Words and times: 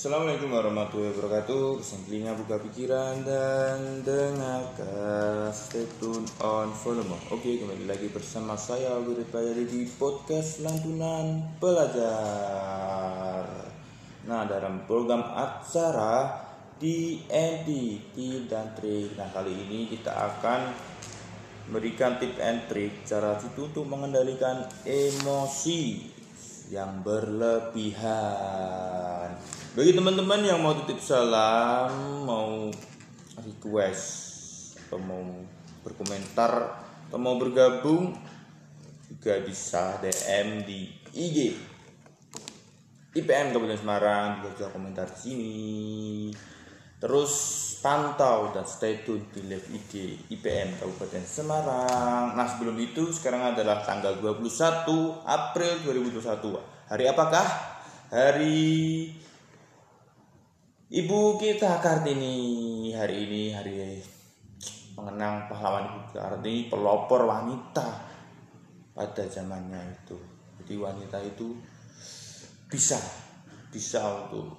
Assalamualaikum 0.00 0.56
warahmatullahi 0.56 1.12
wabarakatuh. 1.12 1.76
Pesan 1.76 2.00
telinga 2.08 2.32
buka 2.32 2.56
pikiran 2.56 3.20
dan 3.20 4.00
dengarkan. 4.00 5.52
Stay 5.52 5.84
tune 6.00 6.24
on 6.40 6.72
volume 6.72 7.20
Oke 7.28 7.60
kembali 7.60 7.84
lagi 7.84 8.08
bersama 8.08 8.56
saya 8.56 8.96
Wirid 8.96 9.28
Bayari 9.28 9.68
di 9.68 9.84
podcast 10.00 10.64
Lantunan 10.64 11.44
Belajar 11.60 13.44
Nah 14.24 14.48
dalam 14.48 14.88
program 14.88 15.20
acara 15.20 16.48
di 16.80 17.20
NDT 17.28 18.48
dan 18.48 18.72
trik 18.72 19.20
Nah 19.20 19.28
kali 19.36 19.52
ini 19.52 19.84
kita 19.84 20.16
akan 20.16 20.60
memberikan 21.68 22.16
tip 22.16 22.40
and 22.40 22.64
trick 22.72 23.04
cara 23.04 23.36
itu 23.36 23.68
untuk 23.68 23.84
mengendalikan 23.84 24.64
emosi 24.80 26.16
yang 26.70 27.02
berlebihan. 27.02 29.19
Bagi 29.70 29.94
teman-teman 29.94 30.42
yang 30.42 30.66
mau 30.66 30.74
titip 30.82 30.98
salam, 30.98 32.26
mau 32.26 32.74
request 33.38 34.04
atau 34.82 34.98
mau 34.98 35.46
berkomentar 35.86 36.82
atau 37.06 37.18
mau 37.22 37.38
bergabung 37.38 38.10
juga 39.06 39.38
bisa 39.46 40.02
DM 40.02 40.66
di 40.66 40.90
IG 41.14 41.54
IPM 43.14 43.54
Kabupaten 43.54 43.78
Semarang 43.78 44.42
juga 44.42 44.50
bisa 44.58 44.74
komentar 44.74 45.06
di 45.06 45.18
sini. 45.22 45.58
Terus 46.98 47.34
pantau 47.78 48.50
dan 48.50 48.66
stay 48.66 49.06
tune 49.06 49.30
di 49.30 49.46
live 49.46 49.70
IG 49.70 49.92
IPM 50.34 50.82
Kabupaten 50.82 51.22
Semarang. 51.22 52.34
Nah 52.34 52.46
sebelum 52.50 52.74
itu 52.74 53.14
sekarang 53.14 53.54
adalah 53.54 53.86
tanggal 53.86 54.18
21 54.18 54.42
April 55.30 55.72
2021. 55.86 56.58
Hari 56.90 57.04
apakah? 57.06 57.46
Hari 58.10 58.66
Ibu 60.90 61.38
kita 61.38 61.78
Kartini. 61.78 62.90
Hari 62.90 63.14
ini 63.22 63.54
hari 63.54 64.02
mengenang 64.98 65.46
pahlawan 65.46 65.86
Ibu 65.86 66.18
Kartini, 66.18 66.66
pelopor 66.66 67.30
wanita 67.30 68.10
pada 68.90 69.24
zamannya 69.30 69.78
itu. 70.02 70.18
Jadi 70.58 70.74
wanita 70.74 71.22
itu 71.22 71.54
bisa 72.66 72.98
bisa 73.70 74.02
untuk 74.02 74.50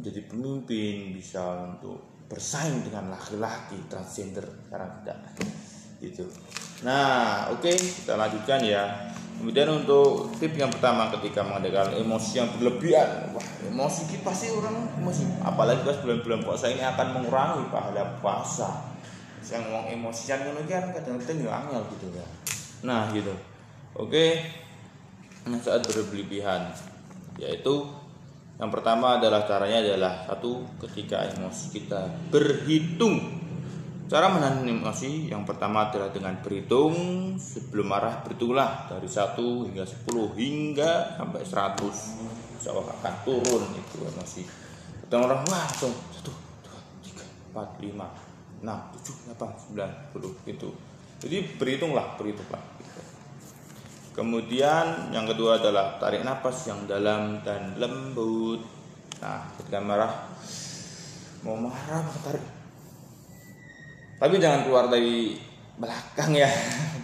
menjadi 0.00 0.24
pemimpin 0.24 1.12
bisa 1.12 1.68
untuk 1.68 2.24
bersaing 2.24 2.88
dengan 2.88 3.12
laki-laki 3.12 3.76
transgender 3.92 4.48
sekarang 4.64 5.04
tidak 5.04 5.18
gitu 6.00 6.24
nah 6.80 7.52
oke 7.52 7.60
okay, 7.60 7.76
kita 7.76 8.16
lanjutkan 8.16 8.60
ya 8.64 8.84
kemudian 9.40 9.72
untuk 9.72 10.28
tip 10.36 10.52
yang 10.52 10.68
pertama 10.68 11.08
ketika 11.16 11.40
mengadakan 11.40 11.96
emosi 11.96 12.30
yang 12.36 12.48
berlebihan. 12.60 13.32
Wah 13.32 13.46
emosi 13.64 14.00
kita 14.12 14.28
pasti 14.28 14.52
orang 14.52 14.92
emosi. 15.00 15.40
Apalagi 15.40 15.80
pas 15.88 15.96
bulan-bulan 16.04 16.44
puasa 16.44 16.68
ini 16.68 16.84
akan 16.84 17.08
mengurangi 17.16 17.64
pahala 17.72 18.20
puasa. 18.20 18.92
Yang 19.40 19.72
ngomong 19.72 19.86
emosian 19.88 20.44
kan 20.44 20.92
kadang-kadang 20.92 21.36
ya 21.40 21.50
angel 21.64 21.82
gitu 21.96 22.06
ya. 22.12 22.26
Nah 22.84 23.08
gitu. 23.16 23.32
Oke. 23.96 24.44
Nah 25.48 25.56
saat 25.56 25.80
berlebihan 25.88 26.68
yaitu 27.40 27.88
yang 28.60 28.68
pertama 28.68 29.16
adalah 29.16 29.48
caranya 29.48 29.80
adalah 29.80 30.28
satu 30.28 30.68
ketika 30.84 31.24
emosi 31.32 31.80
kita 31.80 32.12
berhitung. 32.28 33.39
Cara 34.10 34.26
menahan 34.26 34.66
emosi 34.66 35.30
yang 35.30 35.46
pertama 35.46 35.86
adalah 35.86 36.10
dengan 36.10 36.34
berhitung 36.42 36.90
sebelum 37.38 37.94
marah 37.94 38.18
berhitunglah 38.26 38.90
dari 38.90 39.06
1 39.06 39.38
hingga 39.38 39.86
10 39.86 40.34
hingga 40.34 41.14
sampai 41.14 41.46
100 41.46 42.58
Insya 42.58 42.74
akan 42.74 43.14
turun 43.22 43.70
itu 43.70 44.02
emosi 44.02 44.42
Kadang 45.06 45.30
orang 45.30 45.46
langsung 45.46 45.94
1, 45.94 46.26
2, 46.26 46.26
3, 46.26 47.54
4, 47.54 47.86
5, 47.86 48.66
6, 48.66 48.98
7, 48.98 49.30
8, 49.38 49.78
9, 49.78 49.78
10 49.78 50.50
gitu 50.50 50.68
Jadi 51.22 51.36
berhitunglah, 51.54 52.18
berhitunglah 52.18 52.62
Kemudian 54.10 55.14
yang 55.14 55.22
kedua 55.22 55.62
adalah 55.62 56.02
tarik 56.02 56.26
nafas 56.26 56.66
yang 56.66 56.82
dalam 56.90 57.38
dan 57.46 57.78
lembut. 57.78 58.58
Nah, 59.22 59.46
ketika 59.54 59.78
marah 59.78 60.12
mau 61.46 61.54
marah 61.54 62.02
tarik. 62.26 62.59
Tapi 64.20 64.36
jangan 64.36 64.68
keluar 64.68 64.92
dari 64.92 65.40
belakang 65.80 66.36
ya. 66.36 66.50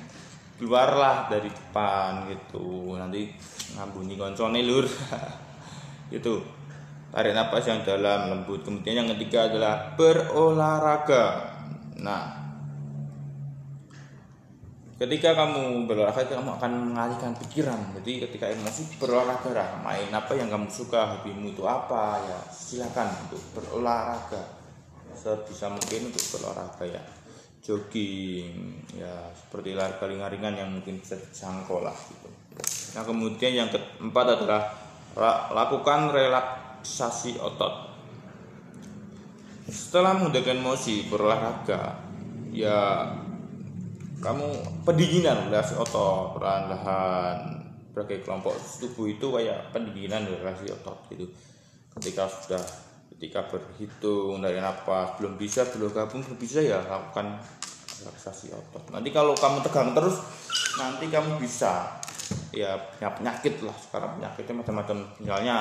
Keluarlah 0.60 1.32
dari 1.32 1.48
depan 1.48 2.28
gitu. 2.28 2.92
Nanti 2.92 3.32
ngambuni 3.72 4.20
koncone 4.20 4.60
lur. 4.60 4.84
gitu. 6.12 6.44
Tarik 7.08 7.32
nafas 7.32 7.64
yang 7.64 7.80
dalam 7.80 8.28
lembut. 8.28 8.60
Kemudian 8.60 9.00
yang 9.00 9.08
ketiga 9.16 9.48
adalah 9.48 9.96
berolahraga. 9.96 11.56
Nah, 12.04 12.46
ketika 14.96 15.36
kamu 15.36 15.84
berolahraga 15.84 16.40
kamu 16.40 16.56
akan 16.56 16.72
mengalihkan 16.92 17.32
pikiran 17.36 17.76
jadi 18.00 18.28
ketika 18.28 18.48
emosi 18.48 18.96
berolahraga 18.96 19.52
lah 19.52 19.68
main 19.84 20.08
apa 20.08 20.32
yang 20.32 20.48
kamu 20.48 20.72
suka 20.72 21.20
hobimu 21.20 21.52
itu 21.52 21.60
apa 21.68 22.16
ya 22.24 22.38
silakan 22.48 23.12
untuk 23.28 23.40
berolahraga 23.52 24.55
sebisa 25.16 25.72
mungkin 25.72 26.12
untuk 26.12 26.22
berolahraga 26.36 26.84
ya. 26.86 27.02
Jogging 27.66 28.78
ya 28.94 29.34
seperti 29.34 29.74
olahraga 29.74 30.06
ringan-ringan 30.06 30.54
yang 30.54 30.70
mungkin 30.70 31.02
bisa 31.02 31.18
dijangkau 31.18 31.82
lah 31.82 31.96
gitu. 31.96 32.30
Nah 32.94 33.02
kemudian 33.02 33.52
yang 33.58 33.68
keempat 33.72 34.26
adalah 34.38 34.70
lakukan 35.50 36.14
relaksasi 36.14 37.42
otot. 37.42 37.90
Setelah 39.66 40.14
menggunakan 40.14 40.62
emosi 40.62 41.10
berolahraga 41.10 41.98
ya 42.54 43.10
kamu 44.22 44.48
pendinginan 44.86 45.50
relasi 45.50 45.74
otot 45.74 46.38
perlahan-lahan. 46.38 47.66
Berbagai 47.96 48.28
kelompok 48.28 48.54
tubuh 48.76 49.08
itu 49.08 49.26
kayak 49.32 49.72
pendinginan 49.72 50.28
relasi 50.28 50.70
otot 50.70 51.02
gitu. 51.10 51.26
Ketika 51.96 52.28
sudah 52.28 52.85
ketika 53.16 53.48
berhitung 53.48 54.44
dari 54.44 54.60
napas 54.60 55.16
belum 55.16 55.40
bisa 55.40 55.64
belum 55.72 55.90
gabung 55.92 56.20
belum 56.20 56.38
bisa 56.38 56.60
ya 56.60 56.78
lakukan 56.84 57.40
relaksasi 58.04 58.52
otot 58.52 58.92
nanti 58.92 59.08
kalau 59.08 59.32
kamu 59.32 59.64
tegang 59.64 59.96
terus 59.96 60.20
nanti 60.76 61.08
kamu 61.08 61.40
bisa 61.40 61.96
ya 62.52 62.76
punya 62.76 63.10
penyakit 63.16 63.64
lah 63.64 63.76
sekarang 63.76 64.20
penyakitnya 64.20 64.54
macam-macam 64.60 64.96
misalnya 65.16 65.56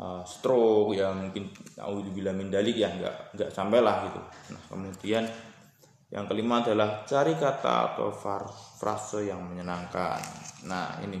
uh, 0.00 0.24
stroke 0.24 0.96
ya 0.96 1.12
mungkin 1.12 1.52
dibilang 1.76 2.40
mendalik 2.40 2.76
ya 2.80 2.88
nggak 2.88 3.36
nggak 3.36 3.50
sampai 3.52 3.84
lah 3.84 4.08
gitu 4.08 4.20
nah 4.56 4.62
kemudian 4.72 5.24
yang 6.14 6.30
kelima 6.30 6.62
adalah 6.62 7.02
cari 7.02 7.34
kata 7.34 7.98
atau 7.98 8.14
frase 8.78 9.26
yang 9.26 9.42
menyenangkan. 9.42 10.22
Nah, 10.70 11.02
ini. 11.02 11.18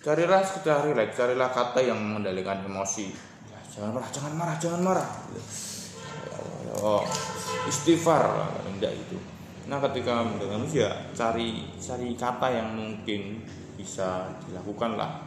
Carilah 0.00 0.40
sekedar 0.40 0.88
relax, 0.88 1.12
carilah 1.12 1.52
kata 1.52 1.84
yang 1.84 2.00
mengendalikan 2.00 2.64
emosi. 2.64 3.12
Ya, 3.74 3.82
jangan 3.82 3.90
marah, 3.98 4.10
jangan 4.14 4.32
marah, 4.38 4.56
jangan 4.62 4.80
marah. 4.86 5.10
Oh, 6.78 7.02
istighfar, 7.66 8.22
enggak 8.70 8.94
itu. 8.94 9.18
Nah, 9.66 9.82
ketika 9.90 10.22
mendengar 10.22 10.62
ya 10.70 10.90
cari 11.16 11.66
cari 11.80 12.14
kata 12.14 12.46
yang 12.54 12.68
mungkin 12.78 13.42
bisa 13.74 14.30
dilakukan 14.46 14.94
lah. 14.94 15.26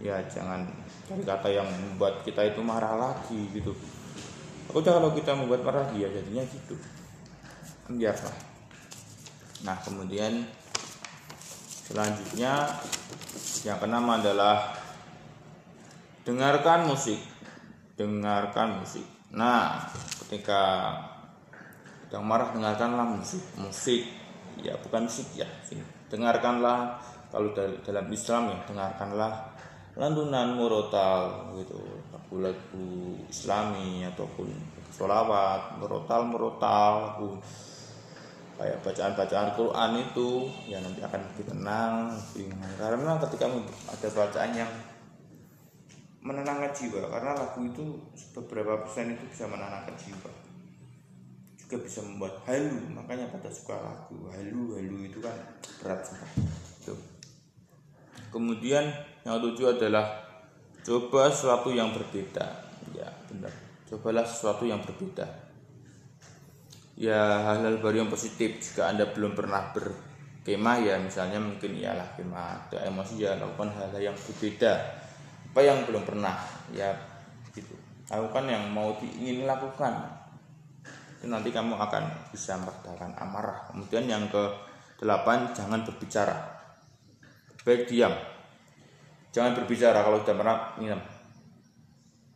Ya, 0.00 0.16
jangan 0.32 0.64
cari 1.04 1.22
kata 1.24 1.48
yang 1.52 1.68
membuat 1.68 2.24
kita 2.24 2.40
itu 2.48 2.64
marah 2.64 2.96
lagi 2.96 3.52
gitu. 3.52 3.76
Aku 4.72 4.84
kalau 4.84 5.12
kita 5.12 5.32
membuat 5.36 5.64
marah 5.64 5.88
dia 5.92 6.08
jadinya 6.12 6.44
gitu 6.44 6.76
biasa 7.88 8.28
nah 9.64 9.74
kemudian 9.80 10.44
selanjutnya 11.88 12.68
yang 13.64 13.80
keenam 13.80 14.06
adalah 14.12 14.76
dengarkan 16.28 16.84
musik 16.84 17.16
dengarkan 17.98 18.78
musik. 18.78 19.02
Nah 19.34 19.82
ketika 20.24 20.94
sedang 22.06 22.24
marah 22.24 22.54
dengarkanlah 22.54 23.04
musik 23.04 23.42
musik. 23.58 24.06
Ya 24.62 24.78
bukan 24.78 25.10
musik 25.10 25.26
ya 25.34 25.46
dengarkanlah. 26.08 27.02
Kalau 27.28 27.52
dalam 27.84 28.06
Islam 28.08 28.54
ya 28.54 28.58
dengarkanlah 28.70 29.52
lantunan 29.98 30.54
murotal 30.54 31.52
gitu. 31.58 31.82
Lagu-lagu 32.14 33.18
Islami 33.28 34.06
ataupun 34.06 34.48
sholawat 34.94 35.76
murotal 35.82 36.22
murotal 36.30 36.94
kayak 38.58 38.82
bacaan-bacaan 38.82 39.54
Quran 39.54 39.90
itu 40.02 40.50
ya 40.66 40.82
nanti 40.82 40.98
akan 40.98 41.22
lebih 41.30 41.44
tenang 41.46 42.10
lebih 42.10 42.50
karena 42.74 43.14
ketika 43.22 43.46
ada 43.86 44.08
bacaan 44.10 44.50
yang 44.50 44.70
menenangkan 46.18 46.74
jiwa 46.74 47.06
karena 47.08 47.30
lagu 47.38 47.60
itu 47.62 47.84
beberapa 48.34 48.82
persen 48.82 49.14
itu 49.14 49.24
bisa 49.30 49.46
menenangkan 49.46 49.94
jiwa. 49.94 50.30
Juga 51.62 51.76
bisa 51.84 52.00
membuat 52.02 52.42
halu 52.48 52.80
makanya 52.92 53.30
pada 53.30 53.48
suka 53.52 53.76
lagu. 53.78 54.18
Halu 54.34 54.76
halu 54.76 54.96
itu 55.06 55.18
kan 55.22 55.36
berat 55.78 56.00
sumpah. 56.02 56.30
Kemudian 58.28 58.84
yang 59.24 59.40
tujuh 59.40 59.78
adalah 59.78 60.04
coba 60.84 61.32
sesuatu 61.32 61.72
yang 61.72 61.94
berbeda. 61.96 62.46
Ya 62.92 63.08
benar. 63.30 63.52
Cobalah 63.88 64.24
sesuatu 64.28 64.68
yang 64.68 64.84
berbeda. 64.84 65.24
Ya 66.98 67.46
hal-hal 67.46 67.78
baru 67.78 68.04
yang 68.04 68.10
positif 68.10 68.58
jika 68.58 68.90
anda 68.90 69.06
belum 69.08 69.38
pernah 69.38 69.70
berkemah 69.70 70.76
ya 70.82 70.98
misalnya 70.98 71.38
mungkin 71.38 71.78
ialah 71.78 72.18
kemah 72.18 72.68
ada 72.68 72.90
emosi 72.90 73.22
ya 73.22 73.38
lakukan 73.38 73.70
hal-hal 73.70 74.12
yang 74.12 74.16
berbeda 74.18 75.06
apa 75.58 75.66
yang 75.66 75.82
belum 75.90 76.06
pernah? 76.06 76.38
Ya 76.70 76.94
gitu. 77.50 77.74
Lakukan 78.06 78.46
yang 78.46 78.70
mau 78.70 78.94
diingin 78.94 79.42
lakukan. 79.42 79.90
Itu 81.18 81.26
nanti 81.26 81.50
kamu 81.50 81.74
akan 81.74 82.30
bisa 82.30 82.54
meredakan 82.62 83.10
amarah. 83.18 83.66
Kemudian 83.66 84.06
yang 84.06 84.30
ke 84.30 84.54
delapan 85.02 85.50
jangan 85.50 85.82
berbicara. 85.82 86.38
Baik 87.66 87.90
diam. 87.90 88.14
Jangan 89.34 89.58
berbicara 89.58 90.06
kalau 90.06 90.22
sudah 90.22 90.36
pernah 90.38 90.58
minum 90.78 91.02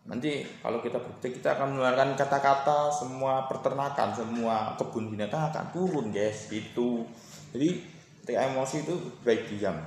nanti 0.03 0.43
kalau 0.59 0.83
kita 0.83 0.99
berbicara 0.99 1.31
kita 1.31 1.49
akan 1.55 1.67
mengeluarkan 1.79 2.19
kata-kata 2.19 2.91
semua 2.91 3.47
peternakan 3.47 4.11
semua 4.11 4.75
kebun 4.75 5.15
binatang 5.15 5.47
akan 5.47 5.71
turun 5.71 6.11
guys. 6.11 6.51
Itu 6.51 7.07
jadi 7.55 7.79
ketika 8.27 8.51
emosi 8.51 8.83
itu 8.83 8.99
baik 9.23 9.47
diam 9.47 9.79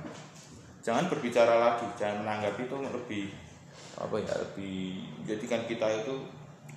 jangan 0.86 1.10
berbicara 1.10 1.54
lagi 1.58 1.86
jangan 1.98 2.22
menanggapi 2.22 2.62
itu 2.70 2.76
lebih 2.78 3.24
apa 3.98 4.14
ya 4.22 4.34
lebih 4.38 5.02
jadikan 5.26 5.66
kita 5.66 6.06
itu 6.06 6.14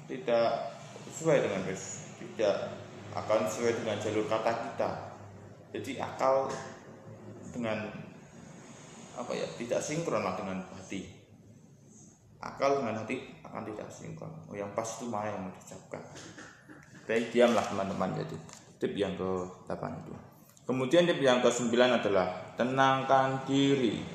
tidak 0.10 0.74
sesuai 1.14 1.46
dengan 1.46 1.62
guys 1.70 2.10
tidak 2.18 2.74
akan 3.16 3.48
sesuai 3.50 3.74
dengan 3.82 3.98
jalur 3.98 4.26
kata 4.30 4.52
kita. 4.70 4.90
Jadi 5.70 6.02
akal 6.02 6.50
dengan 7.54 7.90
apa 9.18 9.32
ya 9.34 9.48
tidak 9.58 9.82
sinkron 9.82 10.22
lah 10.22 10.38
dengan 10.38 10.62
hati. 10.74 11.10
Akal 12.40 12.82
dengan 12.82 13.04
hati 13.04 13.38
akan 13.46 13.66
tidak 13.66 13.90
sinkron. 13.90 14.32
Oh 14.50 14.56
yang 14.56 14.72
pas 14.78 14.86
itu 14.86 15.06
mana 15.10 15.30
yang 15.30 15.42
mau 15.42 15.52
diucapkan 15.54 16.02
baik 17.10 17.34
diamlah 17.34 17.66
teman-teman. 17.66 18.14
Jadi 18.22 18.36
tip 18.78 18.94
yang 18.94 19.18
ke 19.18 19.30
8 19.66 20.02
itu 20.06 20.14
kemudian 20.69 21.10
tip 21.10 21.18
yang 21.18 21.42
ke 21.42 21.50
9 21.50 21.74
adalah 21.74 22.54
tenangkan 22.54 23.42
diri. 23.50 24.06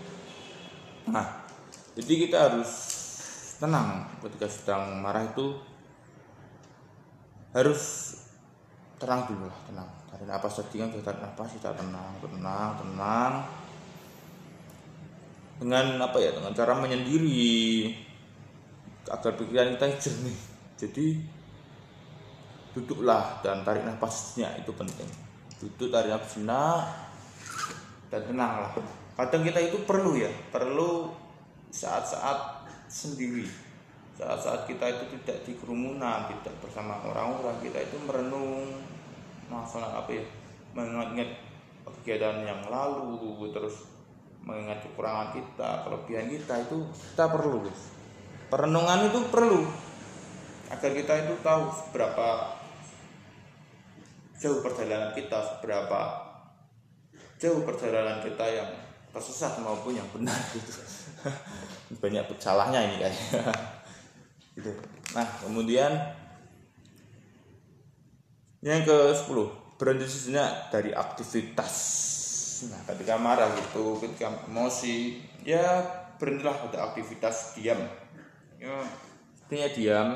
Nah 1.10 1.42
jadi 1.98 2.12
kita 2.14 2.36
harus 2.38 2.70
tenang 3.58 4.06
ketika 4.22 4.46
sedang 4.46 5.02
marah 5.02 5.26
itu. 5.26 5.58
Harus 7.50 8.14
tenang 9.02 9.26
dulu 9.26 9.50
lah 9.50 9.58
tenang. 9.66 9.90
Tarik 10.06 10.26
nafas 10.30 10.62
tadi 10.62 10.78
kita 10.78 11.10
nafas 11.18 11.58
kita 11.58 11.74
tenang 11.74 12.22
tenang 12.22 12.70
tenang. 12.78 13.32
Dengan 15.58 16.06
apa 16.06 16.22
ya 16.22 16.38
dengan 16.38 16.54
cara 16.54 16.78
menyendiri. 16.78 17.90
Agar 19.10 19.34
pikiran 19.34 19.74
kita 19.74 19.86
jernih. 19.98 20.38
Jadi 20.78 21.06
duduklah 22.78 23.42
dan 23.42 23.66
tarik 23.66 23.82
nafasnya 23.82 24.54
itu 24.58 24.70
penting 24.74 25.33
duduk 25.64 25.88
tarik 25.88 26.12
nafasnya 26.12 26.92
dan 28.12 28.22
tenanglah. 28.28 28.70
Kadang 29.16 29.42
kita 29.48 29.60
itu 29.64 29.80
perlu 29.88 30.20
ya 30.20 30.28
perlu 30.52 31.08
saat-saat 31.72 32.68
sendiri. 32.92 33.48
Saat-saat 34.20 34.68
kita 34.68 34.84
itu 34.92 35.04
tidak 35.18 35.42
di 35.48 35.56
kerumunan 35.56 36.28
tidak 36.28 36.54
bersama 36.60 37.00
orang-orang 37.08 37.56
kita 37.64 37.80
itu 37.80 37.96
merenung 38.04 38.68
masalah 39.48 40.04
apa 40.04 40.12
ya 40.12 40.24
mengingat 40.76 41.40
kegiatan 41.84 42.44
yang 42.44 42.62
lalu 42.68 43.48
terus 43.52 43.86
mengingat 44.44 44.84
kekurangan 44.84 45.32
kita 45.32 45.70
kelebihan 45.88 46.26
kita 46.28 46.54
itu 46.68 46.76
kita 47.12 47.24
perlu 47.32 47.64
perenungan 48.52 49.08
itu 49.08 49.20
perlu 49.32 49.60
agar 50.68 50.90
kita 50.92 51.14
itu 51.28 51.34
tahu 51.40 51.62
seberapa 51.72 52.28
jauh 54.44 54.60
perjalanan 54.60 55.16
kita 55.16 55.40
seberapa 55.40 56.00
jauh 57.40 57.64
perjalanan 57.64 58.20
kita 58.20 58.44
yang 58.44 58.68
tersesat 59.08 59.56
maupun 59.64 59.96
yang 59.96 60.08
benar 60.12 60.36
gitu 60.52 60.68
banyak 62.04 62.28
salahnya 62.36 62.84
ini 62.84 62.96
kayaknya 63.00 63.40
gitu. 64.58 64.70
Nah, 65.14 65.26
kemudian 65.42 65.92
yang 68.64 68.80
ke 68.86 68.98
10 69.12 69.76
berhenti 69.76 70.06
sejenak 70.08 70.72
dari 70.72 70.94
aktivitas. 70.94 71.74
Nah, 72.70 72.80
ketika 72.88 73.18
marah 73.20 73.50
gitu, 73.58 73.98
ketika 74.00 74.32
emosi, 74.48 75.20
ya 75.44 75.84
berhentilah 76.16 76.56
pada 76.64 76.90
aktivitas 76.90 77.58
diam. 77.58 77.82
Ya, 78.56 78.80
artinya 79.44 79.68
diam. 79.74 80.08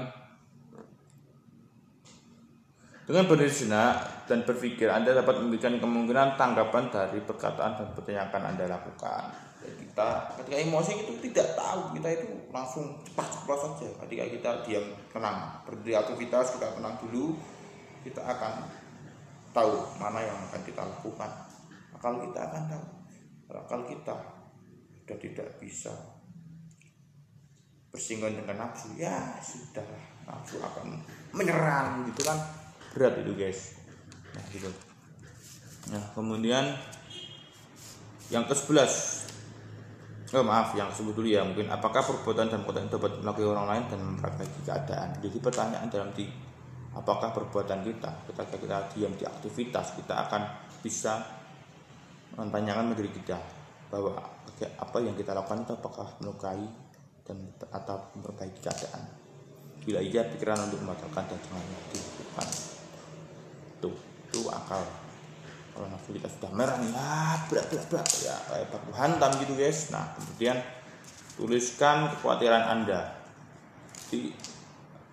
Dengan 3.09 3.25
sejenak 3.25 4.29
dan 4.29 4.45
berpikir, 4.45 4.85
Anda 4.93 5.17
dapat 5.17 5.41
memberikan 5.41 5.81
kemungkinan 5.81 6.37
tanggapan 6.37 6.93
dari 6.93 7.25
perkataan 7.25 7.81
dan 7.81 7.89
pertanyaan 7.97 8.29
akan 8.29 8.43
Anda 8.53 8.65
lakukan. 8.69 9.23
Kita 9.65 10.37
ketika 10.37 10.57
emosi 10.61 11.09
itu 11.09 11.13
tidak 11.25 11.57
tahu 11.57 11.97
kita 11.97 12.09
itu 12.21 12.29
langsung 12.53 13.01
cepat-cepat 13.09 13.59
saja. 13.65 13.89
Ketika 14.05 14.25
kita 14.29 14.51
diam 14.69 14.85
tenang. 15.09 15.65
Berhenti 15.65 15.97
aktivitas 15.97 16.61
kita 16.61 16.77
tenang 16.77 17.01
dulu 17.01 17.33
kita 18.05 18.21
akan 18.21 18.69
tahu 19.57 19.89
mana 19.97 20.21
yang 20.29 20.37
akan 20.53 20.61
kita 20.69 20.85
lakukan. 20.85 21.33
Akal 21.97 22.13
kita 22.29 22.41
akan 22.45 22.63
tahu 22.69 22.85
akal 23.57 23.81
kita 23.89 24.13
sudah 25.01 25.17
tidak 25.17 25.49
bisa 25.57 25.93
bersinggungan 27.89 28.45
dengan 28.45 28.69
nafsu 28.69 28.93
ya 29.01 29.41
sudah 29.41 29.89
nafsu 30.29 30.61
akan 30.61 31.01
menyerang 31.33 32.05
gitu 32.13 32.29
kan 32.29 32.37
berat 32.93 33.15
itu 33.21 33.33
guys. 33.37 33.79
Nah 34.35 34.45
gitu. 34.53 34.71
Nah 35.93 36.03
kemudian 36.13 36.65
yang 38.29 38.45
ke 38.45 38.53
11 38.53 40.37
oh 40.37 40.45
maaf 40.45 40.77
yang 40.77 40.93
sebut 40.93 41.17
dulu 41.17 41.29
ya 41.29 41.41
mungkin. 41.45 41.73
Apakah 41.73 42.05
perbuatan 42.05 42.53
dan 42.53 42.61
perbuatan 42.61 42.93
dapat 42.93 43.13
melalui 43.25 43.47
orang 43.49 43.67
lain 43.73 43.85
dan 43.89 44.01
memperbaiki 44.05 44.61
keadaan? 44.65 45.17
Jadi 45.25 45.37
pertanyaan 45.41 45.89
dalam 45.89 46.13
di 46.13 46.29
apakah 46.93 47.33
perbuatan 47.33 47.81
kita 47.85 48.11
ketika 48.29 48.57
kita 48.59 48.77
diam 48.93 49.13
di 49.17 49.25
aktivitas 49.25 49.97
kita 49.97 50.15
akan 50.29 50.43
bisa 50.85 51.21
menanyakan 52.37 52.93
diri 52.93 53.13
kita 53.13 53.39
bahwa 53.89 54.21
apa 54.59 54.99
yang 55.01 55.17
kita 55.17 55.33
lakukan 55.33 55.65
itu 55.65 55.73
apakah 55.73 56.09
melukai 56.21 56.67
dan 57.25 57.39
atau 57.73 58.13
memperbaiki 58.19 58.61
keadaan? 58.61 59.09
Bila 59.81 60.05
iya 60.05 60.29
pikiran 60.29 60.69
untuk 60.69 60.85
membatalkan 60.85 61.25
dan 61.25 61.39
jangan 61.41 61.65
dilakukan 61.89 62.49
tuh 63.79 63.95
itu 64.29 64.45
akal. 64.49 64.85
Kalau 65.73 65.87
nafsu 65.95 66.11
kita 66.11 66.27
sudah 66.27 66.51
merah 66.53 66.77
ah 66.99 67.39
berat 67.47 67.67
berat 67.71 67.87
berat. 67.87 68.09
Ya 68.23 68.35
kayak 68.51 68.67
baku 68.75 68.91
hantam 68.93 69.31
gitu 69.41 69.55
guys. 69.55 69.89
Nah 69.95 70.11
kemudian 70.19 70.59
tuliskan 71.39 72.13
kekhawatiran 72.19 72.65
anda. 72.67 73.15
Di 74.11 74.35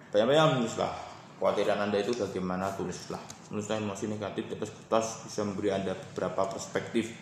banyak-banyak 0.09 0.45
menulislah 0.57 0.93
kekhawatiran 1.37 1.79
anda 1.85 1.97
itu 2.01 2.17
bagaimana 2.17 2.73
tulislah. 2.73 3.21
Menulislah 3.53 3.77
emosi 3.77 4.05
negatif 4.09 4.49
di 4.49 4.53
atas 4.57 4.71
kertas 4.73 5.05
bisa 5.29 5.41
memberi 5.45 5.69
anda 5.69 5.93
beberapa 5.93 6.49
perspektif 6.49 7.13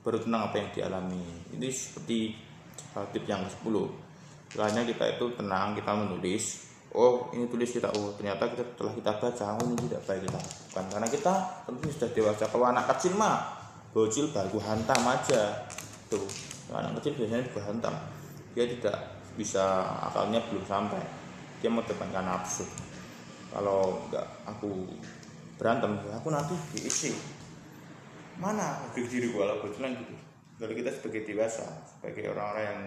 baru 0.00 0.22
tenang 0.22 0.48
apa 0.48 0.56
yang 0.56 0.68
dialami. 0.72 1.24
Ini 1.52 1.68
seperti 1.68 2.32
tip 3.12 3.24
yang 3.28 3.44
ke-10 3.44 3.74
setelahnya 4.46 4.88
kita 4.88 5.04
itu 5.20 5.26
tenang 5.36 5.76
kita 5.76 5.92
menulis 5.92 6.44
oh 6.96 7.28
ini 7.36 7.44
tulis 7.44 7.68
kita. 7.68 7.92
Oh 7.92 8.16
ternyata 8.16 8.48
kita 8.48 8.64
setelah 8.64 8.92
kita 8.96 9.10
baca 9.20 9.46
oh 9.60 9.64
ini 9.68 9.76
tidak 9.84 10.02
baik 10.08 10.22
kita 10.24 10.40
lakukan 10.76 10.92
karena 10.92 11.08
kita 11.08 11.34
tentu 11.64 11.88
sudah 11.88 12.10
dewasa. 12.12 12.44
Kalau 12.52 12.68
anak 12.68 12.84
kecil 12.92 13.16
mah 13.16 13.56
bocil 13.96 14.28
baru 14.28 14.60
hantam 14.60 15.00
aja. 15.08 15.64
Tuh 16.12 16.28
anak 16.68 17.00
kecil 17.00 17.16
biasanya 17.16 17.48
juga 17.48 17.64
hantam. 17.64 17.94
Dia 18.52 18.68
tidak 18.68 19.24
bisa 19.40 19.88
akalnya 20.04 20.44
belum 20.52 20.68
sampai. 20.68 21.00
Dia 21.64 21.72
mau 21.72 21.80
depankan 21.80 22.28
nafsu. 22.28 22.68
Kalau 23.48 24.04
enggak 24.04 24.28
aku 24.44 24.84
berantem 25.56 25.96
aku 26.12 26.28
nanti 26.28 26.52
diisi. 26.76 27.16
Mana 28.36 28.84
harga 28.84 29.00
diri 29.00 29.32
gua 29.32 29.48
lah 29.48 29.56
bocilan 29.64 29.96
gitu. 29.96 30.12
Kalau 30.60 30.76
kita 30.76 30.92
sebagai 30.92 31.24
dewasa 31.24 31.64
sebagai 31.88 32.36
orang-orang 32.36 32.64
yang 32.68 32.80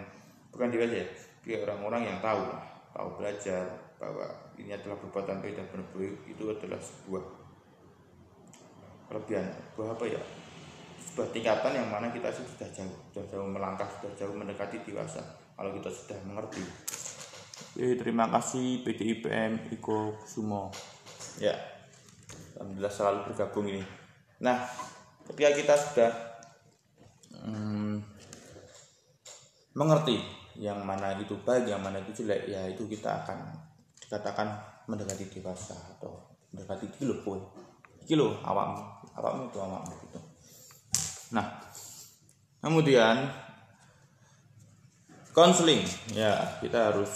bukan 0.53 0.69
dewasa 0.69 0.93
ya 0.93 1.07
dia 1.41 1.57
orang-orang 1.65 2.01
yang 2.05 2.17
tahu 2.21 2.45
tahu 2.93 3.09
belajar 3.17 3.65
bahwa 3.97 4.25
ini 4.61 4.73
adalah 4.73 4.97
perbuatan 5.01 5.41
baik 5.41 5.57
dan 5.57 5.65
benar 5.73 5.89
itu 6.25 6.43
adalah 6.49 6.81
sebuah 6.81 7.38
kelebihan 9.09 9.49
sebuah 9.73 9.97
apa 9.97 10.05
ya? 10.05 10.21
Sebuah 11.09 11.27
tingkatan 11.33 11.73
yang 11.73 11.87
mana 11.89 12.13
kita 12.13 12.29
sudah 12.29 12.69
jauh 12.69 12.95
sudah 13.11 13.25
jauh 13.27 13.49
melangkah 13.49 13.89
sudah 13.99 14.13
jauh 14.15 14.35
mendekati 14.37 14.85
dewasa 14.85 15.19
kalau 15.57 15.73
kita 15.75 15.89
sudah 15.89 16.19
mengerti. 16.23 16.63
Oke, 17.59 17.99
terima 17.99 18.31
kasih 18.31 18.85
PDIPM 18.87 19.67
Iko 19.75 20.15
Sumo 20.23 20.71
ya 21.43 21.55
Alhamdulillah 22.59 22.91
selalu 22.91 23.19
bergabung 23.31 23.65
ini. 23.71 23.83
Nah 24.43 24.67
ketika 25.31 25.51
kita 25.55 25.73
sudah 25.79 26.11
hmm, 27.39 28.03
mengerti 29.79 30.19
yang 30.59 30.83
mana 30.83 31.15
itu 31.15 31.39
baik 31.39 31.71
yang 31.71 31.79
mana 31.79 32.03
itu 32.03 32.23
jelek 32.23 32.51
ya 32.51 32.67
itu 32.67 32.83
kita 32.83 33.23
akan 33.23 33.55
dikatakan 34.03 34.59
mendekati 34.91 35.31
dewasa 35.31 35.75
atau 35.95 36.35
mendekati 36.51 36.91
kilo 36.99 37.23
pun. 37.23 37.39
Kilo 38.03 38.43
awakmu 38.43 38.98
awakmu 39.19 39.51
itu 39.51 39.59
awakmu 39.59 39.93
gitu? 40.07 40.19
Nah 41.35 41.45
kemudian 42.63 43.29
konseling. 45.35 45.83
Ya 46.15 46.59
kita 46.63 46.91
harus 46.91 47.11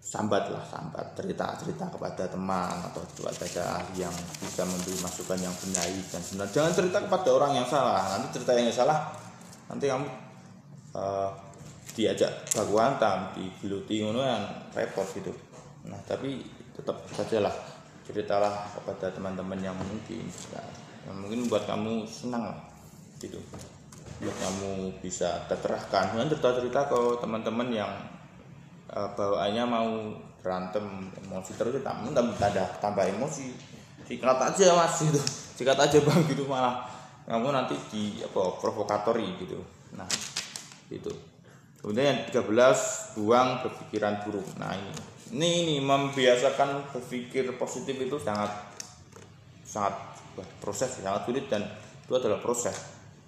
sambat 0.00 0.52
lah 0.52 0.64
sambat. 0.68 1.16
Cerita 1.16 1.56
cerita 1.56 1.88
kepada 1.88 2.28
teman 2.28 2.76
atau 2.92 3.00
kepada 3.16 3.80
ahli 3.80 4.04
yang 4.04 4.14
bisa 4.40 4.68
memberi 4.68 4.96
masukan 5.00 5.40
yang 5.40 5.54
benar 5.56 5.88
dan 5.88 6.22
benar. 6.32 6.48
Jangan 6.52 6.72
cerita 6.76 6.98
kepada 7.00 7.28
orang 7.32 7.52
yang 7.56 7.66
salah. 7.68 8.16
Nanti 8.16 8.28
cerita 8.36 8.52
yang 8.52 8.68
salah 8.68 9.12
nanti 9.72 9.88
kamu 9.88 10.04
uh, 10.92 11.32
diajak 11.96 12.28
baku 12.52 12.76
hantam 12.76 13.32
digeluti 13.36 14.04
ngono 14.04 14.20
yang 14.20 14.44
repot 14.72 15.08
gitu. 15.16 15.32
Nah 15.88 16.00
tapi 16.04 16.44
tetap 16.72 17.04
sajalah 17.12 17.71
ceritalah 18.06 18.68
kepada 18.74 19.10
teman-teman 19.12 19.58
yang 19.60 19.76
mungkin. 19.76 20.24
Ya, 20.54 20.62
yang 21.08 21.16
mungkin 21.18 21.50
buat 21.50 21.64
kamu 21.66 22.06
senang 22.06 22.54
gitu. 23.18 23.38
Buat 24.22 24.36
kamu 24.38 25.02
bisa 25.02 25.46
terterahkan 25.50 26.14
dan 26.14 26.26
cerita-cerita 26.30 26.86
ke 26.86 27.00
teman-teman 27.22 27.68
yang 27.74 27.92
uh, 28.90 29.10
bawaannya 29.14 29.64
mau 29.66 29.90
berantem 30.42 31.10
emosi 31.22 31.54
terus 31.54 31.78
ya, 31.78 31.82
tambah 31.82 32.10
tambah 32.14 32.68
tambah 32.78 33.04
emosi. 33.18 33.54
Sikat 34.06 34.38
aja 34.38 34.66
mas 34.74 34.98
gitu. 35.02 35.20
Sikat 35.58 35.78
aja 35.78 35.98
bang 36.02 36.22
gitu 36.30 36.46
malah. 36.46 36.86
Kamu 37.22 37.54
nanti 37.54 37.78
di 37.90 38.18
apa 38.18 38.58
provokatori 38.58 39.38
gitu. 39.38 39.62
Nah 39.94 40.10
itu 40.90 41.32
Kemudian 41.82 42.14
yang 42.14 42.20
13 42.30 43.18
buang 43.18 43.58
berpikiran 43.66 44.22
buruk. 44.22 44.46
Nah 44.54 44.70
ini, 44.70 44.94
ini, 45.32 45.64
ini 45.64 45.76
membiasakan 45.80 46.92
berpikir 46.92 47.56
positif 47.56 47.96
itu 47.96 48.16
sangat 48.20 48.52
sangat 49.64 49.94
proses 50.60 51.00
sangat 51.00 51.24
sulit 51.24 51.48
dan 51.48 51.64
itu 52.04 52.12
adalah 52.12 52.40
proses. 52.40 52.76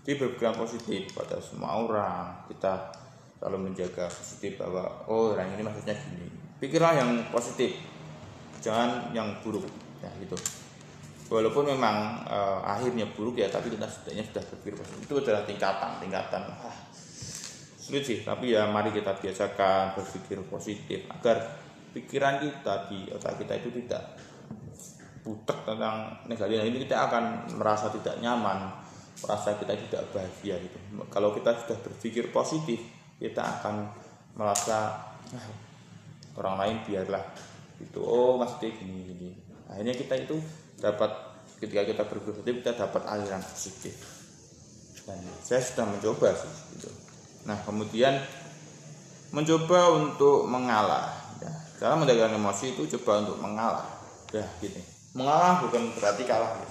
Jadi 0.05 0.21
berpikiran 0.21 0.53
positif 0.53 1.09
pada 1.17 1.41
semua 1.41 1.81
orang 1.81 2.45
kita 2.53 2.93
selalu 3.41 3.73
menjaga 3.73 4.05
positif 4.13 4.61
bahwa 4.61 4.85
oh 5.09 5.33
orang 5.33 5.49
ini 5.57 5.65
maksudnya 5.65 5.97
gini. 5.97 6.29
Pikirlah 6.61 6.93
yang 6.97 7.11
positif, 7.33 7.81
jangan 8.61 9.09
yang 9.17 9.33
buruk 9.41 9.65
ya 10.05 10.13
gitu. 10.21 10.37
Walaupun 11.33 11.73
memang 11.73 12.21
uh, 12.29 12.61
akhirnya 12.61 13.09
buruk 13.17 13.41
ya, 13.41 13.49
tapi 13.49 13.73
kita 13.73 13.89
setidaknya 13.89 14.29
sudah 14.29 14.45
berpikir 14.45 14.75
positif. 14.77 15.01
Itu 15.09 15.15
adalah 15.25 15.43
tingkatan, 15.49 15.91
tingkatan. 16.05 16.43
Ah, 16.61 16.77
sulit 17.85 18.01
sih 18.01 18.25
tapi 18.25 18.57
ya 18.57 18.65
mari 18.65 18.89
kita 18.97 19.13
biasakan 19.21 19.93
berpikir 19.93 20.41
positif 20.49 21.05
agar 21.13 21.64
pikiran 21.95 22.43
kita 22.43 22.91
di 22.91 23.07
otak 23.15 23.39
kita 23.39 23.55
itu 23.63 23.71
tidak 23.81 24.19
butek 25.25 25.65
tentang 25.65 26.21
negatif. 26.29 26.61
Nah, 26.61 26.67
ini 26.69 26.79
kita 26.85 26.97
akan 27.09 27.25
merasa 27.57 27.89
tidak 27.95 28.21
nyaman 28.21 28.85
merasa 29.23 29.55
kita 29.55 29.73
tidak 29.89 30.03
bahagia 30.11 30.59
gitu. 30.59 30.77
Kalau 31.09 31.31
kita 31.33 31.55
sudah 31.65 31.79
berpikir 31.81 32.35
positif 32.35 32.83
kita 33.23 33.41
akan 33.41 33.89
merasa 34.35 35.07
nah, 35.31 35.49
orang 36.35 36.57
lain 36.59 36.77
biarlah 36.83 37.23
itu 37.79 38.03
oh 38.03 38.37
maksudnya 38.37 38.75
gini 38.75 39.01
gini. 39.07 39.31
Akhirnya 39.71 39.95
kita 39.95 40.15
itu 40.19 40.37
dapat 40.83 41.11
ketika 41.63 41.83
kita 41.87 42.03
berpikir 42.05 42.35
positif 42.43 42.55
kita 42.61 42.73
dapat 42.75 43.03
aliran 43.07 43.41
positif. 43.41 43.95
Dan 45.05 45.21
saya 45.41 45.61
sudah 45.63 45.87
mencoba 45.89 46.33
sih 46.35 46.53
gitu. 46.77 46.91
Nah, 47.45 47.61
kemudian 47.65 48.19
mencoba 49.33 50.01
untuk 50.01 50.49
mengalah. 50.49 51.24
Cara 51.85 52.01
menjaga 52.01 52.33
emosi 52.33 52.73
itu 52.73 52.97
coba 52.97 53.29
untuk 53.29 53.45
mengalah. 53.45 53.85
Ya, 54.33 54.41
gini. 54.57 54.81
Mengalah 55.13 55.61
bukan 55.61 55.93
berarti 55.93 56.25
kalah. 56.25 56.57
Ya. 56.57 56.69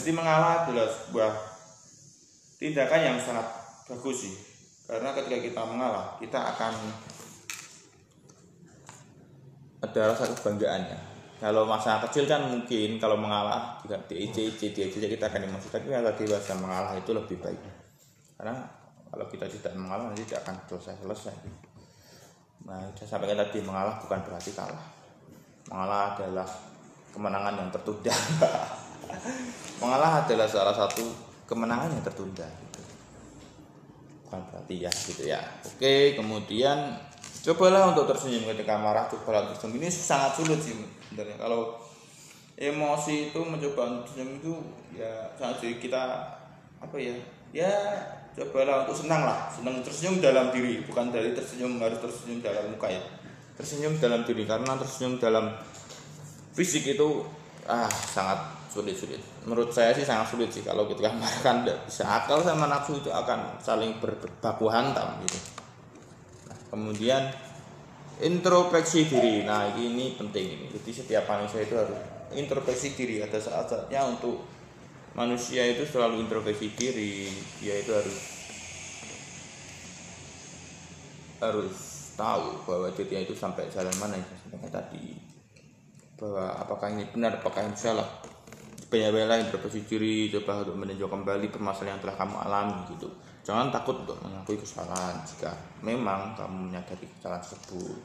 Jadi 0.00 0.08
mengalah 0.16 0.64
adalah 0.64 0.88
sebuah 0.88 1.32
tindakan 2.56 3.12
yang 3.12 3.16
sangat 3.20 3.44
bagus 3.84 4.24
sih. 4.24 4.32
Karena 4.88 5.12
ketika 5.12 5.36
kita 5.36 5.60
mengalah, 5.68 6.16
kita 6.16 6.40
akan 6.40 6.72
ada 9.84 10.00
rasa 10.00 10.24
kebanggaannya. 10.32 10.98
Kalau 11.36 11.68
masa 11.68 12.00
kecil 12.08 12.24
kan 12.24 12.48
mungkin 12.48 12.96
kalau 12.96 13.20
mengalah 13.20 13.76
juga 13.84 14.00
di 14.08 14.32
IC, 14.32 14.56
di 14.72 14.88
kita 15.12 15.28
akan 15.28 15.44
emosi. 15.44 15.68
Tapi 15.68 15.92
kalau 15.92 16.08
dewasa 16.16 16.56
mengalah 16.56 16.96
itu 16.96 17.12
lebih 17.12 17.36
baik. 17.36 17.60
Karena 18.40 18.64
kalau 19.12 19.28
kita 19.28 19.44
tidak 19.44 19.76
mengalah 19.76 20.08
nanti 20.08 20.24
tidak 20.24 20.48
akan 20.48 20.56
selesai 20.72 21.04
selesai 21.04 21.36
nah 22.62 22.78
saya 22.94 23.08
sampaikan 23.18 23.42
tadi 23.42 23.58
mengalah 23.62 23.98
bukan 23.98 24.22
berarti 24.22 24.50
kalah. 24.54 24.86
Mengalah 25.66 26.14
adalah 26.14 26.46
kemenangan 27.10 27.54
yang 27.58 27.70
tertunda. 27.70 28.14
Mengalah 29.82 30.24
adalah 30.24 30.46
salah 30.46 30.74
satu 30.74 31.04
kemenangan 31.44 31.92
yang 31.92 32.04
tertunda 32.06 32.46
gitu. 32.46 32.80
bukan 34.24 34.40
berarti 34.48 34.74
ya 34.80 34.90
gitu 34.90 35.22
ya. 35.28 35.40
Oke 35.68 36.16
kemudian 36.16 36.96
cobalah 37.42 37.92
untuk 37.92 38.08
tersenyum 38.08 38.48
ketika 38.54 38.78
marah 38.80 39.04
cobalah 39.10 39.50
tersenyum. 39.52 39.82
Ini 39.82 39.88
sangat 39.92 40.40
sulit 40.40 40.58
sih 40.62 40.72
sebenarnya. 41.10 41.36
Kalau 41.36 41.76
emosi 42.56 43.34
itu 43.34 43.40
mencoba 43.42 43.82
untuk 43.90 44.02
tersenyum 44.08 44.32
itu 44.40 44.52
ya 44.96 45.28
sangat 45.36 45.60
sulit. 45.60 45.78
Kita 45.82 46.02
apa 46.80 46.96
ya? 46.96 47.12
Ya 47.52 47.74
cobalah 48.36 48.84
untuk 48.84 48.96
senang 49.04 49.22
lah. 49.24 49.48
Senang 49.52 49.80
tersenyum 49.84 50.20
dalam 50.20 50.48
diri. 50.50 50.84
Bukan 50.84 51.12
dari 51.12 51.36
tersenyum 51.36 51.76
harus 51.80 52.00
tersenyum 52.00 52.40
dalam 52.40 52.72
muka 52.72 52.88
ya. 52.88 53.02
Tersenyum 53.56 53.96
dalam 54.00 54.24
diri. 54.24 54.48
Karena 54.48 54.72
tersenyum 54.76 55.20
dalam 55.20 55.52
fisik 56.52 56.96
itu 56.96 57.24
ah 57.68 57.88
sangat 57.88 58.40
sulit 58.72 58.96
sulit 58.96 59.20
menurut 59.44 59.74
saya 59.74 59.90
sih 59.92 60.06
sangat 60.06 60.32
sulit 60.32 60.48
sih. 60.54 60.62
Kalau 60.62 60.86
kita 60.86 61.10
marahkan 61.10 61.66
tidak 61.66 61.78
bisa 61.86 62.04
akal 62.06 62.40
sama 62.42 62.70
nafsu 62.70 62.98
itu 63.02 63.10
akan 63.10 63.58
saling 63.58 63.98
berbaku 63.98 64.70
hantam 64.70 65.18
gitu. 65.26 65.38
Nah, 66.46 66.58
kemudian 66.70 67.22
introspeksi 68.22 69.10
diri. 69.10 69.42
Nah 69.42 69.74
ini 69.74 70.14
penting 70.14 70.46
ini. 70.58 70.66
Jadi 70.70 70.90
setiap 70.94 71.26
manusia 71.26 71.66
itu 71.66 71.74
harus 71.74 71.98
introspeksi 72.32 72.94
diri. 72.94 73.18
Ada 73.20 73.38
saat-saatnya 73.42 74.00
untuk 74.06 74.46
manusia 75.12 75.68
itu 75.68 75.84
selalu 75.84 76.24
introspeksi 76.24 76.72
diri 76.72 77.28
dia 77.60 77.76
itu 77.76 77.92
harus 77.92 78.18
harus 81.42 81.76
tahu 82.14 82.64
bahwa 82.64 82.88
dirinya 82.94 83.20
itu 83.26 83.34
sampai 83.34 83.66
jalan 83.68 83.92
mana 83.98 84.16
yang 84.16 84.28
saya 84.30 84.70
tadi. 84.70 85.18
Bahwa 86.16 86.54
apakah 86.54 86.94
ini 86.94 87.04
benar 87.10 87.42
apakah 87.42 87.66
ini 87.66 87.76
salah. 87.76 88.06
Banyak-banyak 88.92 89.48
introspeksi 89.48 89.88
diri 89.88 90.28
coba 90.28 90.62
untuk 90.62 90.76
meninjau 90.76 91.08
kembali 91.08 91.48
permasalahan 91.48 91.96
yang 91.96 92.00
telah 92.04 92.16
kamu 92.20 92.36
alami 92.44 92.78
gitu. 92.92 93.08
Jangan 93.42 93.72
takut 93.72 94.04
untuk 94.04 94.20
mengakui 94.22 94.60
kesalahan 94.60 95.18
jika 95.24 95.50
memang 95.82 96.36
kamu 96.38 96.70
menyadari 96.70 97.08
kesalahan 97.18 97.42
tersebut. 97.42 97.96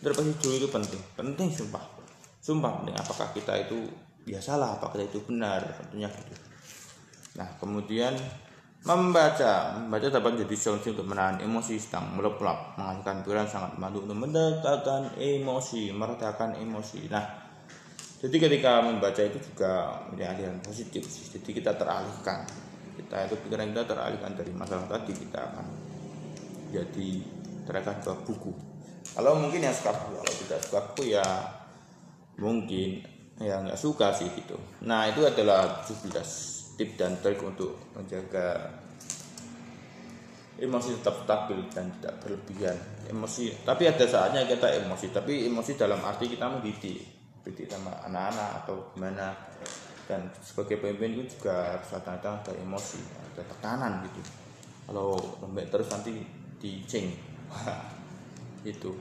Introspeksi 0.00 0.32
diri 0.40 0.56
itu 0.64 0.68
penting 0.72 1.00
penting 1.14 1.48
sumpah. 1.52 1.84
Sumpah 2.40 2.82
penting. 2.82 2.96
Apakah 2.96 3.28
kita 3.36 3.52
itu 3.68 3.78
ya 4.26 4.40
salah 4.40 4.76
apakah 4.76 5.00
itu 5.00 5.20
benar 5.24 5.64
tentunya 5.80 6.08
gitu 6.08 6.49
Nah, 7.38 7.48
kemudian 7.60 8.16
membaca. 8.84 9.76
Membaca 9.76 10.08
dapat 10.08 10.40
menjadi 10.40 10.56
solusi 10.56 10.92
untuk 10.96 11.08
menahan 11.08 11.36
emosi 11.40 11.76
sedang 11.76 12.16
melepup 12.16 12.80
menghasilkan 12.80 13.16
pikiran 13.24 13.46
sangat 13.48 13.70
membantu 13.76 13.98
untuk 14.08 14.18
mendatangkan 14.24 15.02
emosi 15.20 15.92
meredakan 15.92 16.56
emosi. 16.56 17.00
Nah 17.12 17.24
jadi 18.20 18.36
ketika 18.36 18.84
membaca 18.84 19.20
itu 19.20 19.40
juga 19.40 20.04
menjadi 20.08 20.28
aliran 20.36 20.60
positif 20.64 21.04
jadi 21.08 21.50
kita 21.60 21.72
teralihkan. 21.76 22.44
Kita 22.96 23.16
itu 23.28 23.36
pikiran 23.44 23.72
kita 23.72 23.84
teralihkan 23.88 24.32
dari 24.36 24.52
masalah 24.52 24.88
tadi 24.88 25.12
kita 25.12 25.40
akan 25.40 25.66
jadi 26.72 27.10
terangkan 27.68 27.96
ke 28.00 28.12
buku. 28.28 28.52
Kalau 29.12 29.36
mungkin 29.36 29.60
yang 29.60 29.76
suka 29.76 29.92
buku 29.92 30.12
kalau 30.24 30.34
tidak 30.46 30.60
suka 30.64 30.80
buku 30.92 31.02
ya 31.16 31.26
mungkin 32.40 33.04
ya 33.40 33.60
nggak 33.60 33.76
suka 33.76 34.12
sih 34.16 34.28
gitu. 34.32 34.56
Nah 34.84 35.08
itu 35.08 35.20
adalah 35.24 35.84
17 35.84 36.59
tip 36.80 36.96
dan 36.96 37.12
trik 37.20 37.36
untuk 37.44 37.76
menjaga 37.92 38.72
emosi 40.56 40.96
tetap 40.96 41.28
stabil 41.28 41.60
dan 41.68 41.92
tidak 42.00 42.24
berlebihan. 42.24 42.76
Emosi 43.04 43.52
tapi 43.68 43.84
ada 43.84 44.08
saatnya 44.08 44.48
kita 44.48 44.80
emosi 44.80 45.12
tapi 45.12 45.44
emosi 45.44 45.76
dalam 45.76 46.00
arti 46.00 46.32
kita 46.32 46.48
mendidik 46.48 47.04
mendidik 47.44 47.68
sama 47.68 48.00
anak-anak 48.08 48.64
atau 48.64 48.88
gimana. 48.96 49.36
Dan 50.08 50.32
sebagai 50.40 50.80
pemimpin 50.80 51.20
itu 51.20 51.36
juga 51.36 51.76
harus 51.76 51.92
ada 51.92 52.16
ada 52.16 52.52
emosi 52.56 52.98
ada 53.28 53.44
tekanan 53.44 54.00
gitu. 54.08 54.20
Kalau 54.88 55.20
lembek 55.44 55.68
terus 55.68 55.92
nanti 55.92 56.16
dicing. 56.56 57.12
Itu 58.72 58.96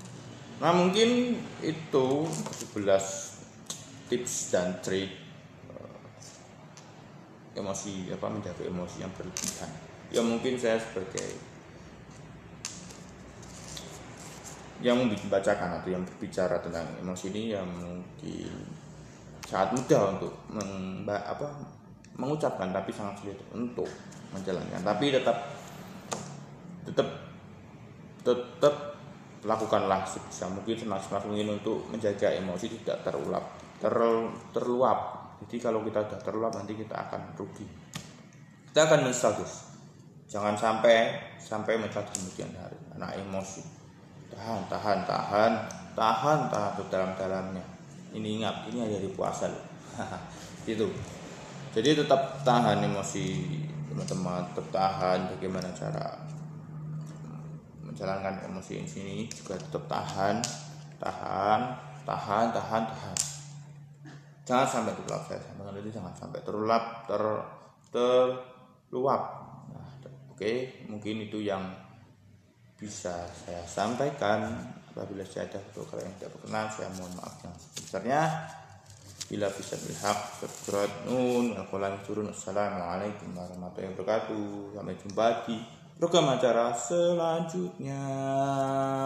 nah 0.59 0.75
mungkin 0.75 1.39
itu 1.63 2.07
11 2.27 4.11
tips 4.11 4.51
dan 4.51 4.75
trik 4.83 5.28
emosi 7.57 8.13
apa 8.13 8.27
menjaga 8.29 8.63
emosi 8.65 8.97
yang 9.01 9.11
berlebihan. 9.17 9.71
Ya 10.09 10.21
mungkin 10.25 10.57
saya 10.57 10.77
sebagai 10.81 11.37
yang 14.79 14.95
membacakan 14.95 15.83
atau 15.83 15.89
yang 15.91 16.03
berbicara 16.07 16.55
tentang 16.63 16.87
emosi 17.03 17.35
ini 17.35 17.51
yang 17.51 17.67
mungkin 17.67 18.53
sangat 19.43 19.75
mudah 19.75 20.01
untuk 20.15 20.33
meng, 20.47 21.03
apa, 21.03 21.45
mengucapkan 22.15 22.71
tapi 22.71 22.93
sangat 22.95 23.19
sulit 23.19 23.39
untuk 23.51 23.89
menjalankan. 24.31 24.79
Tapi 24.79 25.05
tetap 25.11 25.37
tetap 26.87 27.09
tetap 28.23 28.75
lakukanlah 29.43 30.03
sebisa 30.03 30.51
mungkin 30.51 30.75
semaksimal 30.75 31.23
mungkin 31.27 31.55
untuk 31.59 31.87
menjaga 31.87 32.35
emosi 32.35 32.75
tidak 32.79 33.07
terulap 33.07 33.55
ter, 33.79 33.95
terluap 34.51 35.28
jadi 35.45 35.55
kalau 35.63 35.79
kita 35.87 36.03
sudah 36.03 36.19
terluap 36.19 36.51
nanti 36.51 36.75
kita 36.75 36.95
akan 36.95 37.35
rugi. 37.39 37.63
Kita 38.69 38.85
akan 38.85 39.07
menyesal 39.07 39.33
guys 39.39 39.69
jangan 40.29 40.53
sampai 40.53 41.17
sampai 41.41 41.79
di 41.81 42.05
kemudian 42.13 42.53
hari. 42.59 42.77
Anak 42.99 43.17
emosi. 43.17 43.63
Tahan 44.29 44.67
tahan 44.69 44.99
tahan. 45.07 45.53
Tahan 45.97 46.39
tahan 46.53 46.85
dalam 46.87 47.11
dalamnya 47.17 47.65
ini 48.13 48.41
ingat 48.41 48.65
ini 48.69 48.85
ada 48.85 48.97
di 48.99 49.09
puasa 49.15 49.49
loh. 49.49 49.65
Itu 50.69 50.85
jadi 51.73 52.03
tetap 52.03 52.43
tahan 52.45 52.83
emosi 52.83 53.25
teman-teman. 53.89 54.43
Tetap 54.53 54.67
tahan 54.69 55.33
bagaimana 55.37 55.71
cara 55.73 56.19
menjalankan 57.81 58.45
emosi 58.51 58.73
ini 58.85 59.25
juga 59.31 59.57
tetap 59.57 59.87
tahan. 59.87 60.43
Tahan 60.99 61.59
tahan 62.03 62.45
tahan 62.51 62.83
tahan 62.91 63.28
jangan 64.49 64.65
sampai 64.65 64.97
terulap 64.97 65.21
saya 65.29 65.37
sampaikan 65.45 65.77
tadi 65.77 65.89
jangan 65.93 66.13
sampai 66.17 66.39
terulap 66.41 66.83
ter 67.05 67.23
terluap. 67.93 69.21
Nah, 69.69 69.89
oke 70.33 70.51
mungkin 70.89 71.29
itu 71.29 71.45
yang 71.45 71.69
bisa 72.81 73.29
saya 73.29 73.61
sampaikan. 73.69 74.49
Apabila 74.89 75.21
saya 75.21 75.45
ada 75.47 75.61
kalau 75.69 76.01
yang 76.01 76.11
tidak 76.17 76.33
berkenan 76.33 76.65
saya 76.73 76.89
mohon 76.97 77.13
maaf 77.13 77.37
yang 77.45 77.53
sebesarnya. 77.77 78.21
Bila 79.29 79.45
bisa 79.53 79.77
berhak 79.77 80.17
terjerat 80.41 80.91
nun 81.05 81.53
al 81.53 81.69
turun. 82.01 82.33
Assalamualaikum 82.33 83.29
warahmatullahi 83.37 83.93
wabarakatuh. 83.93 84.73
Sampai 84.73 84.97
jumpa 84.97 85.25
di 85.45 85.61
program 86.01 86.33
acara 86.33 86.73
selanjutnya. 86.73 88.01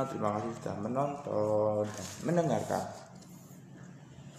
Terima 0.08 0.40
kasih 0.40 0.52
sudah 0.56 0.76
menonton 0.80 1.84
dan 1.84 2.08
mendengarkan 2.24 3.03